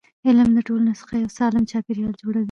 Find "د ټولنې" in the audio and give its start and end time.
0.55-0.93